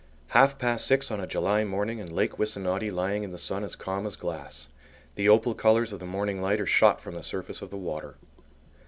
[0.29, 3.75] Half past six on a July morning, and Lake Wissanotti lying in the sun as
[3.75, 4.67] calm as glass.
[5.13, 8.15] The opal colours of the morning light are shot from the surface of the water.